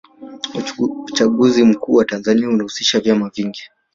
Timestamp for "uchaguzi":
1.09-1.63